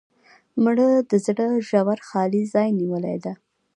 [0.63, 3.33] مړه د زړه ژور خالي ځای نیولې ده